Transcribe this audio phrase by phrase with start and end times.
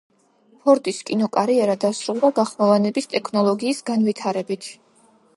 [0.61, 4.71] ფორდის კინოკარიერა დასრულდა გახმოვანების ტექნოლოგიის განვითარებით.